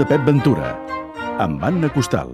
de 0.00 0.06
Pep 0.08 0.22
Ventura, 0.24 0.70
amb 1.36 1.60
Anna 1.60 1.90
Costal. 1.92 2.30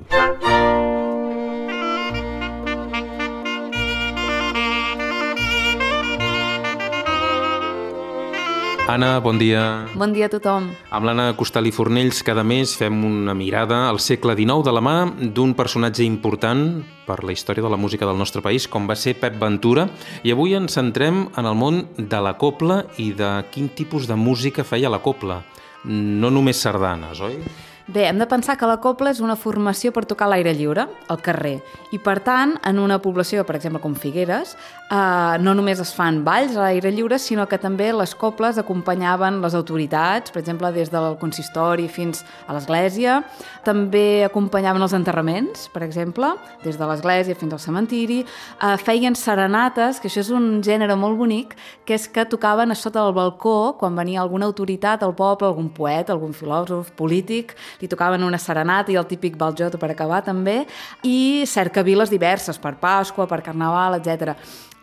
Anna, 8.86 9.18
bon 9.18 9.34
dia. 9.34 9.88
Bon 9.98 10.14
dia 10.14 10.28
a 10.28 10.30
tothom. 10.30 10.68
Amb 10.94 11.08
l'Anna 11.08 11.32
Costal 11.34 11.66
i 11.66 11.72
Fornells 11.74 12.22
cada 12.22 12.44
mes 12.46 12.76
fem 12.78 13.02
una 13.02 13.34
mirada 13.34 13.88
al 13.88 13.98
segle 13.98 14.36
XIX 14.38 14.62
de 14.62 14.76
la 14.76 14.84
mà 14.86 14.94
d'un 15.34 15.56
personatge 15.58 16.06
important 16.06 16.84
per 17.02 17.18
la 17.26 17.34
història 17.34 17.66
de 17.66 17.74
la 17.74 17.80
música 17.82 18.06
del 18.06 18.22
nostre 18.22 18.44
país, 18.46 18.70
com 18.70 18.86
va 18.86 18.94
ser 18.94 19.18
Pep 19.18 19.42
Ventura, 19.42 19.88
i 20.22 20.30
avui 20.30 20.54
ens 20.54 20.78
centrem 20.78 21.24
en 21.34 21.50
el 21.50 21.58
món 21.58 21.82
de 21.98 22.22
la 22.22 22.36
copla 22.38 22.84
i 23.02 23.10
de 23.10 23.40
quin 23.50 23.74
tipus 23.74 24.06
de 24.06 24.14
música 24.14 24.62
feia 24.62 24.92
la 24.92 25.02
copla. 25.02 25.42
No 25.84 26.30
només 26.32 26.60
sardanes, 26.62 27.20
oi? 27.20 27.36
Bé, 27.86 28.08
hem 28.08 28.18
de 28.18 28.26
pensar 28.26 28.56
que 28.58 28.66
la 28.66 28.80
copla 28.82 29.12
és 29.14 29.20
una 29.22 29.36
formació 29.38 29.92
per 29.94 30.02
tocar 30.10 30.26
l'aire 30.26 30.50
lliure, 30.58 30.88
al 31.06 31.20
carrer. 31.22 31.60
I, 31.94 32.00
per 32.02 32.16
tant, 32.26 32.56
en 32.66 32.80
una 32.82 32.96
població, 32.98 33.44
per 33.46 33.54
exemple, 33.54 33.78
com 33.78 33.92
Figueres, 33.94 34.56
eh, 34.90 35.36
no 35.38 35.52
només 35.54 35.78
es 35.78 35.92
fan 35.94 36.18
balls 36.26 36.56
a 36.56 36.64
l'aire 36.64 36.90
lliure, 36.90 37.20
sinó 37.22 37.44
que 37.46 37.60
també 37.62 37.92
les 37.94 38.16
coples 38.18 38.58
acompanyaven 38.58 39.38
les 39.38 39.54
autoritats, 39.54 40.34
per 40.34 40.42
exemple, 40.42 40.72
des 40.74 40.90
del 40.90 41.14
consistori 41.20 41.86
fins 41.86 42.24
a 42.48 42.56
l'església. 42.56 43.20
També 43.62 44.24
acompanyaven 44.26 44.82
els 44.82 44.96
enterraments, 44.98 45.68
per 45.70 45.84
exemple, 45.86 46.32
des 46.64 46.74
de 46.74 46.90
l'església 46.90 47.38
fins 47.38 47.54
al 47.54 47.62
cementiri. 47.62 48.18
Eh, 48.26 48.76
feien 48.82 49.14
serenates, 49.14 50.02
que 50.02 50.10
això 50.10 50.24
és 50.26 50.32
un 50.34 50.58
gènere 50.60 50.98
molt 50.98 51.22
bonic, 51.22 51.54
que 51.86 51.94
és 51.94 52.08
que 52.10 52.26
tocaven 52.26 52.74
a 52.74 52.74
sota 52.74 53.06
del 53.06 53.14
balcó 53.14 53.78
quan 53.78 53.94
venia 53.94 54.26
alguna 54.26 54.50
autoritat 54.50 55.06
al 55.06 55.14
poble, 55.14 55.46
algun 55.46 55.70
poeta, 55.70 56.12
algun 56.12 56.34
filòsof, 56.34 56.90
polític, 56.98 57.54
li 57.80 57.88
tocaven 57.88 58.24
una 58.26 58.38
serenata 58.38 58.92
i 58.92 58.96
el 59.00 59.08
típic 59.08 59.36
baljot 59.38 59.78
per 59.80 59.90
acabar 59.92 60.22
també, 60.24 60.62
i 61.02 61.44
cercaviles 61.46 62.12
diverses, 62.12 62.58
per 62.58 62.76
Pasqua, 62.80 63.26
per 63.26 63.42
Carnaval, 63.42 64.00
etc. 64.00 64.34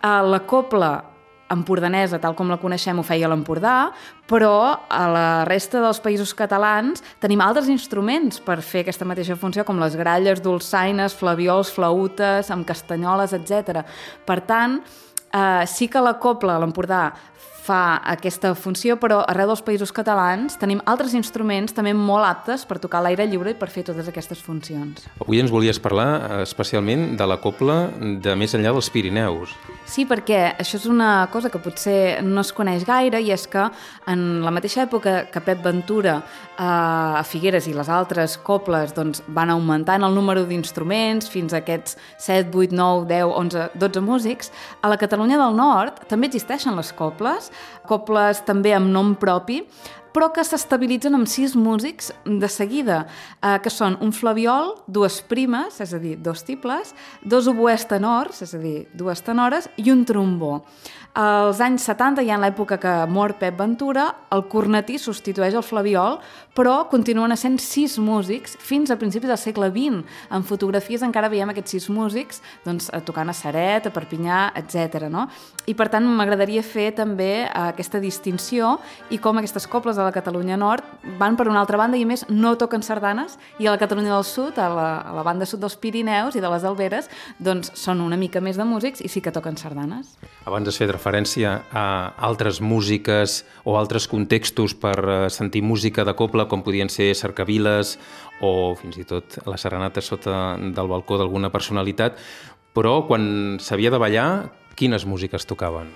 Eh, 0.03 0.21
la 0.29 0.43
copla 0.45 0.93
empordanesa, 1.53 2.19
tal 2.19 2.35
com 2.37 2.49
la 2.49 2.57
coneixem, 2.61 2.97
ho 2.99 3.05
feia 3.05 3.29
l'Empordà, 3.29 3.91
però 4.29 4.55
a 4.89 5.03
la 5.11 5.27
resta 5.47 5.81
dels 5.83 5.99
països 6.03 6.33
catalans 6.37 7.03
tenim 7.21 7.43
altres 7.43 7.69
instruments 7.71 8.41
per 8.43 8.59
fer 8.65 8.83
aquesta 8.83 9.07
mateixa 9.07 9.37
funció, 9.39 9.65
com 9.67 9.81
les 9.81 9.97
gralles, 9.99 10.41
dolçaines, 10.43 11.15
flaviols, 11.19 11.71
flautes, 11.75 12.51
amb 12.53 12.67
castanyoles, 12.67 13.35
etc. 13.37 13.83
Per 14.25 14.39
tant, 14.47 14.79
eh, 15.33 15.65
sí 15.67 15.87
que 15.87 16.01
la 16.01 16.17
copla 16.19 16.57
l'Empordà 16.59 17.11
fa 17.63 18.01
aquesta 18.11 18.51
funció, 18.59 18.97
però 18.99 19.21
arreu 19.29 19.47
dels 19.53 19.63
països 19.63 19.93
catalans 19.95 20.57
tenim 20.59 20.81
altres 20.89 21.13
instruments 21.15 21.75
també 21.75 21.93
molt 21.95 22.27
aptes 22.27 22.65
per 22.67 22.79
tocar 22.83 23.03
l'aire 23.05 23.27
lliure 23.29 23.53
i 23.53 23.57
per 23.59 23.69
fer 23.71 23.85
totes 23.87 24.09
aquestes 24.11 24.41
funcions. 24.43 25.05
Avui 25.23 25.39
ens 25.39 25.53
volies 25.53 25.79
parlar 25.83 26.07
eh, 26.17 26.41
especialment 26.43 27.13
de 27.19 27.27
la 27.29 27.39
copla 27.43 27.77
de 28.23 28.35
més 28.39 28.55
enllà 28.57 28.73
dels 28.75 28.89
Pirineus. 28.91 29.53
Sí, 29.87 30.03
perquè 30.09 30.41
això 30.59 30.79
és 30.79 30.87
una 30.91 31.27
cosa 31.31 31.51
que 31.53 31.61
potser 31.63 32.23
no 32.25 32.43
es 32.43 32.51
coneix 32.55 32.83
gaire 32.87 33.21
i 33.23 33.31
és 33.35 33.47
que 33.47 33.69
en 34.11 34.25
la 34.43 34.51
mateixa 34.51 34.83
època 34.83 35.15
que 35.31 35.43
Pep 35.43 35.63
Ventura 35.63 36.17
eh, 36.19 36.63
a 36.63 37.23
Figueres 37.27 37.69
i 37.71 37.75
les 37.77 37.87
altres 37.87 38.35
coples 38.43 38.91
doncs, 38.95 39.23
van 39.27 39.53
augmentant 39.55 40.03
el 40.03 40.15
número 40.15 40.43
d'instruments 40.49 41.31
fins 41.31 41.55
a 41.55 41.61
aquests 41.63 41.95
7, 42.17 42.51
8, 42.51 42.75
9, 42.75 43.07
10, 43.07 43.31
11, 43.39 43.65
12 43.79 44.03
músics, 44.03 44.51
a 44.81 44.91
la 44.91 44.99
Catalunya 44.99 45.39
del 45.39 45.55
Nord 45.55 46.03
també 46.11 46.27
existeixen 46.27 46.75
les 46.75 46.91
coples 46.95 47.52
coples 47.89 48.43
també 48.47 48.73
amb 48.75 48.91
nom 48.93 49.13
propi, 49.19 49.61
però 50.13 50.29
que 50.33 50.45
s'estabilitzen 50.45 51.17
amb 51.17 51.29
sis 51.29 51.55
músics 51.57 52.11
de 52.25 52.49
seguida, 52.49 53.03
eh, 53.41 53.57
que 53.63 53.71
són 53.73 53.97
un 54.01 54.13
flaviol, 54.13 54.75
dues 54.87 55.21
primes, 55.21 55.81
és 55.81 55.93
a 55.93 55.99
dir, 55.99 56.17
dos 56.21 56.45
tibles, 56.45 56.93
dos 57.21 57.47
oboès 57.49 57.87
tenors, 57.89 58.41
és 58.45 58.53
a 58.53 58.61
dir, 58.61 58.87
dues 58.93 59.21
tenores, 59.25 59.69
i 59.77 59.89
un 59.91 60.05
trombó. 60.05 60.61
Als 61.13 61.59
anys 61.61 61.83
70, 61.85 62.23
ja 62.25 62.33
en 62.33 62.41
l'època 62.41 62.79
que 62.81 62.91
mor 63.05 63.35
Pep 63.37 63.59
Ventura, 63.59 64.07
el 64.33 64.47
cornetí 64.49 64.95
substitueix 64.97 65.53
el 65.53 65.61
flaviol, 65.61 66.15
però 66.57 66.87
continuen 66.89 67.35
sent 67.37 67.59
sis 67.61 67.99
músics 68.01 68.55
fins 68.57 68.89
a 68.89 68.97
principis 68.97 69.29
del 69.29 69.37
segle 69.37 69.69
XX. 69.69 70.01
En 70.33 70.41
fotografies 70.41 71.05
encara 71.05 71.29
veiem 71.29 71.53
aquests 71.53 71.75
sis 71.75 71.85
músics 71.93 72.41
doncs, 72.65 72.89
tocant 73.05 73.29
a 73.29 73.35
Saret, 73.37 73.85
a 73.85 73.93
Perpinyà, 73.93 74.39
etc. 74.57 75.05
No? 75.13 75.27
I 75.69 75.77
per 75.77 75.91
tant 75.93 76.09
m'agradaria 76.09 76.65
fer 76.65 76.89
també 76.97 77.45
aquesta 77.45 78.01
distinció 78.01 78.79
i 79.13 79.21
com 79.21 79.37
aquestes 79.37 79.69
coples 79.69 80.01
de 80.03 80.09
la 80.09 80.15
Catalunya 80.15 80.57
Nord 80.59 80.83
van 81.17 81.37
per 81.39 81.47
una 81.47 81.61
altra 81.63 81.79
banda 81.79 81.97
i 81.97 82.03
més 82.05 82.25
no 82.29 82.53
toquen 82.59 82.83
sardanes 82.83 83.37
i 83.57 83.67
a 83.67 83.73
la 83.73 83.79
Catalunya 83.81 84.11
del 84.13 84.25
Sud, 84.27 84.59
a 84.59 84.67
la, 84.69 84.87
a 85.01 85.15
la 85.15 85.23
banda 85.25 85.47
sud 85.47 85.63
dels 85.63 85.77
Pirineus 85.79 86.35
i 86.35 86.43
de 86.43 86.51
les 86.51 86.65
Alberes, 86.67 87.09
doncs 87.39 87.71
són 87.79 88.03
una 88.03 88.19
mica 88.19 88.41
més 88.43 88.59
de 88.59 88.67
músics 88.67 89.01
i 89.01 89.11
sí 89.11 89.23
que 89.23 89.33
toquen 89.33 89.57
sardanes. 89.57 90.13
Abans 90.43 90.67
has 90.67 90.79
fet 90.81 90.91
referència 90.91 91.55
a 91.71 91.85
altres 92.27 92.59
músiques 92.61 93.41
o 93.63 93.77
altres 93.79 94.09
contextos 94.11 94.75
per 94.75 94.97
eh, 94.99 95.17
sentir 95.31 95.63
música 95.63 96.03
de 96.03 96.15
coble, 96.19 96.47
com 96.51 96.65
podien 96.65 96.91
ser 96.91 97.13
cercaviles 97.15 97.97
o 98.43 98.73
fins 98.75 98.99
i 98.99 99.05
tot 99.07 99.39
la 99.47 99.57
serenata 99.57 100.03
sota 100.03 100.57
del 100.59 100.89
balcó 100.91 101.17
d'alguna 101.17 101.51
personalitat, 101.53 102.19
però 102.73 103.03
quan 103.07 103.59
s'havia 103.61 103.93
de 103.93 104.01
ballar, 104.01 104.27
quines 104.75 105.05
músiques 105.05 105.45
tocaven? 105.45 105.91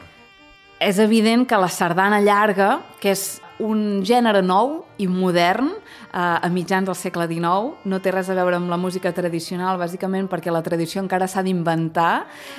És 0.79 0.99
evident 1.01 1.47
que 1.49 1.57
la 1.57 1.69
sardana 1.73 2.21
llarga, 2.21 2.77
que 3.01 3.15
és 3.15 3.39
un 3.63 4.03
gènere 4.05 4.41
nou 4.45 4.83
i 5.01 5.07
modern 5.09 5.69
eh, 5.71 6.19
a 6.19 6.49
mitjans 6.53 6.87
del 6.87 6.97
segle 6.97 7.27
XIX. 7.29 7.73
No 7.89 7.99
té 8.03 8.13
res 8.13 8.29
a 8.29 8.37
veure 8.37 8.57
amb 8.59 8.69
la 8.71 8.79
música 8.79 9.11
tradicional, 9.15 9.79
bàsicament 9.81 10.29
perquè 10.31 10.53
la 10.53 10.63
tradició 10.65 11.01
encara 11.03 11.27
s'ha 11.29 11.43
d'inventar. 11.45 12.11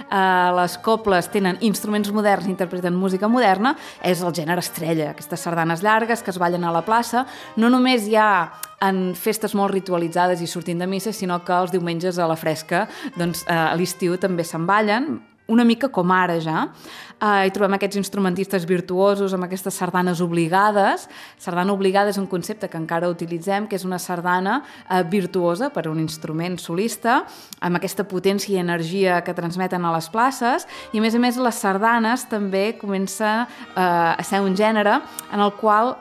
Eh, 0.04 0.50
les 0.58 0.78
coples 0.84 1.30
tenen 1.32 1.60
instruments 1.66 2.10
moderns 2.14 2.48
interpreten 2.50 2.96
música 2.96 3.28
moderna. 3.28 3.76
És 4.02 4.22
el 4.22 4.34
gènere 4.34 4.64
estrella, 4.64 5.12
aquestes 5.12 5.40
sardanes 5.44 5.82
llargues 5.82 6.22
que 6.22 6.34
es 6.34 6.40
ballen 6.40 6.64
a 6.64 6.74
la 6.74 6.84
plaça. 6.86 7.26
No 7.56 7.70
només 7.70 8.08
hi 8.08 8.16
ha 8.18 8.50
en 8.84 9.14
festes 9.18 9.56
molt 9.58 9.74
ritualitzades 9.74 10.42
i 10.42 10.46
sortint 10.46 10.78
de 10.78 10.86
missa, 10.86 11.12
sinó 11.12 11.40
que 11.44 11.54
els 11.54 11.74
diumenges 11.74 12.18
a 12.18 12.28
la 12.30 12.38
fresca, 12.38 12.86
doncs, 13.16 13.44
eh, 13.48 13.54
a 13.54 13.74
l'estiu 13.74 14.18
també 14.18 14.44
se'n 14.46 14.66
ballen, 14.66 15.18
una 15.48 15.64
mica 15.64 15.88
com 15.88 16.10
ara 16.12 16.38
ja. 16.44 16.68
Uh, 17.18 17.42
hi 17.48 17.50
trobem 17.50 17.74
aquests 17.74 17.98
instrumentistes 17.98 18.62
virtuosos 18.68 19.32
amb 19.34 19.48
aquestes 19.48 19.74
sardanes 19.80 20.20
obligades. 20.22 21.08
Sardana 21.40 21.74
obligada 21.74 22.12
és 22.12 22.18
un 22.20 22.28
concepte 22.30 22.68
que 22.70 22.78
encara 22.78 23.08
utilitzem, 23.10 23.66
que 23.66 23.78
és 23.78 23.86
una 23.88 23.98
sardana 23.98 24.60
uh, 24.60 25.00
virtuosa 25.08 25.72
per 25.74 25.86
a 25.86 25.90
un 25.90 25.98
instrument 26.04 26.60
solista, 26.62 27.22
amb 27.58 27.80
aquesta 27.80 28.06
potència 28.06 28.54
i 28.54 28.62
energia 28.62 29.22
que 29.26 29.34
transmeten 29.34 29.84
a 29.84 29.94
les 29.96 30.10
places, 30.12 30.68
i 30.92 31.00
a 31.00 31.02
més 31.02 31.16
a 31.16 31.22
més 31.22 31.40
les 31.40 31.62
sardanes 31.64 32.28
també 32.30 32.68
comença 32.78 33.40
uh, 33.48 34.14
a 34.14 34.22
ser 34.22 34.44
un 34.44 34.54
gènere 34.54 35.00
en 35.32 35.42
el 35.42 35.56
qual 35.58 35.96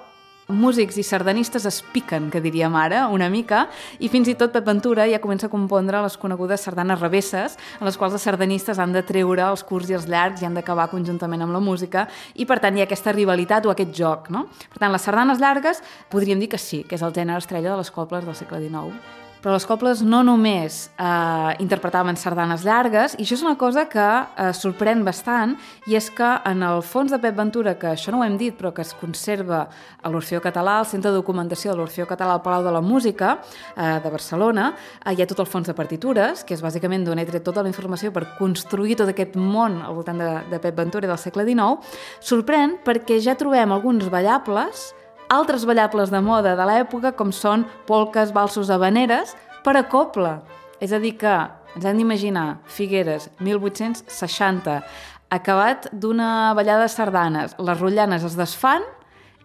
músics 0.47 0.95
i 0.97 1.03
sardanistes 1.03 1.65
es 1.67 1.81
piquen, 1.93 2.29
que 2.31 2.39
diríem 2.41 2.75
ara, 2.79 3.07
una 3.11 3.27
mica, 3.29 3.65
i 3.99 4.07
fins 4.11 4.29
i 4.31 4.35
tot 4.39 4.53
Pep 4.53 4.65
Ventura 4.67 5.07
ja 5.09 5.19
comença 5.23 5.49
a 5.49 5.51
compondre 5.51 5.99
les 6.03 6.15
conegudes 6.17 6.63
sardanes 6.63 7.01
revesses, 7.01 7.57
en 7.79 7.85
les 7.87 7.99
quals 7.99 8.15
els 8.15 8.23
sardanistes 8.23 8.79
han 8.79 8.95
de 8.95 9.03
treure 9.03 9.43
els 9.43 9.65
curts 9.67 9.91
i 9.91 9.99
els 9.99 10.07
llargs 10.07 10.41
i 10.41 10.47
han 10.47 10.55
d'acabar 10.55 10.87
conjuntament 10.93 11.43
amb 11.43 11.55
la 11.55 11.63
música, 11.63 12.07
i 12.35 12.47
per 12.47 12.61
tant 12.63 12.77
hi 12.77 12.85
ha 12.85 12.87
aquesta 12.87 13.15
rivalitat 13.15 13.67
o 13.67 13.75
aquest 13.75 13.91
joc. 13.91 14.31
No? 14.31 14.47
Per 14.71 14.79
tant, 14.79 14.91
les 14.95 15.03
sardanes 15.03 15.43
llargues 15.43 15.83
podríem 16.09 16.39
dir 16.39 16.51
que 16.55 16.61
sí, 16.61 16.85
que 16.87 16.95
és 16.95 17.03
el 17.03 17.15
gènere 17.15 17.43
estrella 17.43 17.73
de 17.73 17.81
les 17.83 17.91
cobles 17.91 18.23
del 18.25 18.35
segle 18.35 18.63
XIX. 18.63 19.26
Però 19.41 19.53
les 19.53 19.65
cobles 19.69 20.01
no 20.01 20.23
només 20.25 20.87
eh, 20.97 21.51
interpretaven 21.63 22.17
sardanes 22.17 22.63
llargues, 22.65 23.15
i 23.17 23.23
això 23.23 23.37
és 23.37 23.43
una 23.45 23.55
cosa 23.59 23.85
que 23.89 24.03
eh, 24.03 24.49
sorprèn 24.57 25.03
bastant, 25.05 25.55
i 25.87 25.97
és 25.99 26.09
que 26.13 26.29
en 26.49 26.65
el 26.65 26.81
fons 26.85 27.13
de 27.13 27.19
Pep 27.21 27.37
Ventura, 27.37 27.75
que 27.79 27.91
això 27.93 28.13
no 28.13 28.21
ho 28.21 28.25
hem 28.25 28.37
dit, 28.39 28.55
però 28.57 28.73
que 28.73 28.83
es 28.85 28.95
conserva 28.97 29.63
a 30.01 30.11
l'Orfeó 30.11 30.41
Català, 30.43 30.79
al 30.81 30.89
Centre 30.89 31.11
de 31.11 31.21
Documentació 31.21 31.71
de 31.71 31.79
l'Orfeó 31.81 32.07
Català 32.09 32.35
al 32.37 32.43
Palau 32.45 32.65
de 32.65 32.73
la 32.73 32.81
Música 32.81 33.37
eh, 33.75 33.99
de 34.03 34.13
Barcelona, 34.13 34.71
eh, 35.03 35.13
hi 35.13 35.21
ha 35.21 35.29
tot 35.29 35.45
el 35.45 35.49
fons 35.49 35.69
de 35.69 35.77
partitures, 35.77 36.43
que 36.43 36.57
és 36.57 36.63
bàsicament 36.63 37.05
d'on 37.05 37.21
he 37.21 37.27
tret 37.29 37.45
tota 37.45 37.63
la 37.63 37.71
informació 37.71 38.11
per 38.15 38.25
construir 38.37 38.97
tot 38.97 39.13
aquest 39.13 39.37
món 39.37 39.81
al 39.83 39.97
voltant 39.97 40.21
de, 40.21 40.31
de 40.51 40.61
Pep 40.63 40.77
Ventura 40.77 41.09
del 41.09 41.21
segle 41.21 41.45
XIX, 41.47 41.97
sorprèn 42.19 42.79
perquè 42.85 43.21
ja 43.21 43.37
trobem 43.37 43.71
alguns 43.71 44.09
ballables 44.09 44.91
altres 45.29 45.65
ballables 45.67 46.11
de 46.13 46.21
moda 46.23 46.55
de 46.57 46.65
l'època, 46.67 47.13
com 47.17 47.31
són 47.31 47.65
polques, 47.87 48.33
balsos, 48.35 48.71
habaneres, 48.73 49.35
per 49.63 49.75
a 49.77 49.85
coble. 49.89 50.37
És 50.79 50.93
a 50.93 50.99
dir 51.03 51.15
que 51.19 51.33
ens 51.75 51.85
hem 51.85 51.99
d'imaginar 51.99 52.59
Figueres, 52.71 53.29
1860, 53.39 54.81
acabat 55.29 55.89
d'una 55.91 56.53
ballada 56.57 56.85
de 56.85 56.93
sardanes. 56.93 57.57
Les 57.59 57.79
rotllanes 57.79 58.23
es 58.23 58.37
desfan 58.39 58.85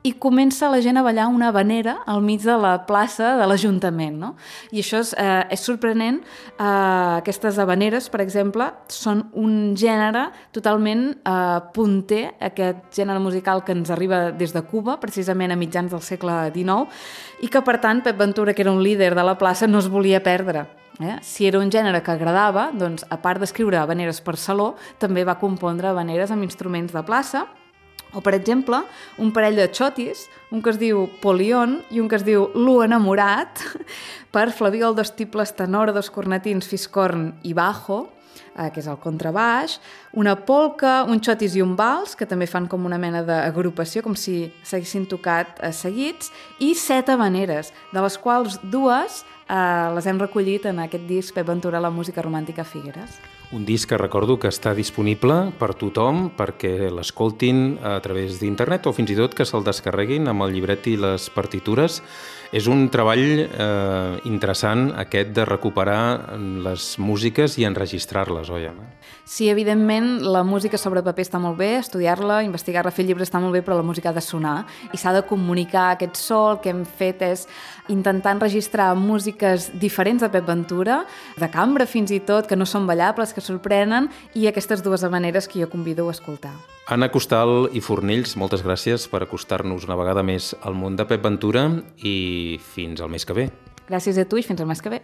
i 0.02 0.12
comença 0.18 0.70
la 0.70 0.80
gent 0.82 0.98
a 0.98 1.02
ballar 1.06 1.28
una 1.30 1.52
vanera 1.54 1.98
al 2.10 2.22
mig 2.22 2.42
de 2.42 2.56
la 2.58 2.74
plaça 2.86 3.36
de 3.38 3.46
l'Ajuntament. 3.46 4.18
No? 4.18 4.34
I 4.74 4.82
això 4.82 4.98
és, 4.98 5.14
eh, 5.14 5.46
és 5.50 5.60
sorprenent. 5.60 6.20
Eh, 6.58 7.18
aquestes 7.22 7.58
habaneres, 7.58 8.08
per 8.10 8.20
exemple, 8.20 8.72
són 8.88 9.30
un 9.32 9.76
gènere 9.76 10.30
totalment 10.50 11.16
eh, 11.24 11.60
punter, 11.72 12.34
aquest 12.40 12.90
gènere 12.92 13.20
musical 13.20 13.62
que 13.64 13.72
ens 13.72 13.90
arriba 13.90 14.32
des 14.32 14.52
de 14.52 14.62
Cuba, 14.62 14.98
precisament 14.98 15.52
a 15.52 15.56
mitjans 15.56 15.90
del 15.90 16.02
segle 16.02 16.50
XIX, 16.52 16.88
i 17.40 17.48
que, 17.48 17.62
per 17.62 17.78
tant, 17.80 18.02
Pep 18.02 18.18
Ventura, 18.18 18.54
que 18.54 18.62
era 18.62 18.72
un 18.72 18.82
líder 18.82 19.14
de 19.14 19.22
la 19.22 19.38
plaça, 19.38 19.66
no 19.66 19.78
es 19.78 19.88
volia 19.88 20.22
perdre. 20.22 20.66
Eh? 21.00 21.18
Si 21.22 21.46
era 21.46 21.58
un 21.58 21.70
gènere 21.70 22.02
que 22.02 22.10
agradava, 22.10 22.70
doncs, 22.74 23.06
a 23.08 23.22
part 23.22 23.40
d'escriure 23.40 23.78
habaneres 23.78 24.20
per 24.20 24.36
saló, 24.36 24.74
també 24.98 25.24
va 25.24 25.38
compondre 25.38 25.88
habaneres 25.88 26.30
amb 26.30 26.42
instruments 26.42 26.92
de 26.92 27.02
plaça, 27.02 27.46
o, 28.12 28.20
per 28.20 28.34
exemple, 28.36 28.82
un 29.18 29.32
parell 29.32 29.56
de 29.56 29.68
xotis, 29.72 30.26
un 30.52 30.62
que 30.62 30.72
es 30.72 30.80
diu 30.80 31.06
Polion 31.22 31.80
i 31.90 32.00
un 32.00 32.08
que 32.08 32.18
es 32.20 32.26
diu 32.26 32.50
Lu 32.54 32.80
enamorat, 32.84 33.62
per 34.34 34.50
Flaví 34.52 34.82
el 34.84 34.96
dos 34.96 35.14
tibles 35.16 35.54
tenor, 35.56 35.92
dos 35.92 36.10
cornetins, 36.12 36.68
fiscorn 36.68 37.32
i 37.42 37.54
bajo, 37.56 38.04
eh, 38.56 38.70
que 38.72 38.80
és 38.82 38.88
el 38.90 38.98
contrabaix, 39.00 39.78
una 40.18 40.36
polca, 40.46 41.02
un 41.08 41.20
xotis 41.24 41.56
i 41.56 41.64
un 41.64 41.74
vals, 41.78 42.16
que 42.16 42.28
també 42.28 42.48
fan 42.50 42.68
com 42.68 42.84
una 42.88 43.00
mena 43.00 43.22
d'agrupació, 43.26 44.04
com 44.04 44.16
si 44.18 44.52
s'haguessin 44.62 45.08
tocat 45.10 45.60
eh, 45.60 45.72
seguits, 45.72 46.32
i 46.60 46.74
set 46.76 47.12
habaneres, 47.12 47.72
de 47.92 48.04
les 48.04 48.18
quals 48.20 48.60
dues 48.62 49.22
eh, 49.48 49.88
les 49.96 50.08
hem 50.08 50.20
recollit 50.20 50.68
en 50.68 50.82
aquest 50.84 51.08
disc 51.08 51.36
Pep 51.36 51.48
Ventura, 51.48 51.80
la 51.80 51.92
música 51.92 52.24
romàntica 52.24 52.64
Figueres. 52.64 53.20
Un 53.52 53.66
disc 53.66 53.90
que 53.90 53.98
recordo 54.00 54.38
que 54.40 54.48
està 54.48 54.70
disponible 54.72 55.34
per 55.60 55.74
tothom 55.76 56.30
perquè 56.38 56.88
l'escoltin 56.88 57.74
a 57.84 57.98
través 58.00 58.38
d'internet 58.40 58.88
o 58.88 58.94
fins 58.96 59.12
i 59.12 59.16
tot 59.18 59.36
que 59.36 59.44
se'l 59.44 59.66
descarreguin 59.66 60.30
amb 60.32 60.46
el 60.46 60.54
llibret 60.56 60.88
i 60.88 60.96
les 60.96 61.28
partitures. 61.34 62.00
És 62.52 62.66
un 62.68 62.86
treball 62.92 63.44
eh, 63.44 64.16
interessant 64.28 64.90
aquest 65.00 65.30
de 65.36 65.44
recuperar 65.48 66.36
les 66.64 66.94
músiques 67.00 67.56
i 67.56 67.64
enregistrar-les, 67.64 68.50
oi? 68.52 68.66
Sí, 69.24 69.48
evidentment, 69.48 70.18
la 70.20 70.42
música 70.44 70.76
sobre 70.76 71.00
paper 71.04 71.24
està 71.24 71.40
molt 71.40 71.56
bé, 71.56 71.70
estudiar-la, 71.78 72.42
investigar-la, 72.44 72.92
fer 72.92 73.06
llibres 73.08 73.30
està 73.30 73.40
molt 73.40 73.56
bé, 73.56 73.62
però 73.64 73.78
la 73.78 73.86
música 73.86 74.10
ha 74.10 74.16
de 74.16 74.24
sonar 74.24 74.66
i 74.92 75.00
s'ha 75.00 75.14
de 75.16 75.24
comunicar 75.28 75.92
aquest 75.94 76.20
so. 76.20 76.42
El 76.52 76.60
que 76.60 76.72
hem 76.74 76.84
fet 76.84 77.24
és 77.24 77.46
intentar 77.88 78.34
enregistrar 78.36 78.90
músiques 79.00 79.70
diferents 79.80 80.20
de 80.20 80.28
Pep 80.32 80.44
Ventura, 80.48 81.02
de 81.40 81.48
cambra 81.52 81.88
fins 81.88 82.12
i 82.12 82.20
tot, 82.20 82.48
que 82.48 82.58
no 82.58 82.68
són 82.68 82.84
ballables, 82.88 83.32
que 83.42 83.50
sorprenen, 83.50 84.08
i 84.38 84.46
aquestes 84.46 84.82
dues 84.82 85.02
maneres 85.10 85.48
que 85.48 85.60
jo 85.60 85.68
convido 85.70 86.08
a 86.08 86.14
escoltar. 86.14 86.54
Anna 86.86 87.10
Costal 87.12 87.68
i 87.74 87.82
Fornells, 87.82 88.36
moltes 88.38 88.62
gràcies 88.64 89.08
per 89.10 89.22
acostar-nos 89.26 89.86
una 89.88 89.98
vegada 89.98 90.22
més 90.22 90.54
al 90.62 90.78
món 90.78 90.96
de 90.96 91.06
Pep 91.06 91.22
Ventura 91.26 91.68
i 91.98 92.58
fins 92.74 93.02
al 93.02 93.10
mes 93.10 93.26
que 93.26 93.36
ve. 93.36 93.50
Gràcies 93.88 94.18
a 94.18 94.24
tu 94.24 94.38
i 94.38 94.46
fins 94.46 94.62
al 94.62 94.70
mes 94.70 94.82
que 94.82 94.94
ve. 94.94 95.02